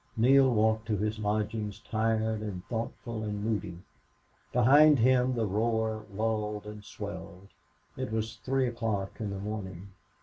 [0.17, 3.77] Neale walked to his lodgings tired and thoughtful and moody.
[4.51, 7.49] Behind him the roar lulled and swelled.
[7.95, 9.89] It was three o'clock in the morning.